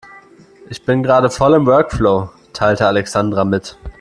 Ich 0.67 0.83
bin 0.83 1.03
gerade 1.03 1.29
voll 1.29 1.53
im 1.53 1.67
Workflow, 1.67 2.31
teilte 2.53 2.87
Alexandra 2.87 3.45
mit. 3.45 3.77